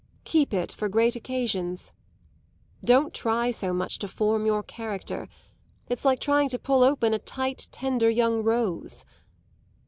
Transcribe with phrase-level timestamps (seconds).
[0.23, 1.93] Keep it for great occasions.
[2.83, 5.27] Don't try so much to form your character
[5.89, 9.05] it's like trying to pull open a tight, tender young rose.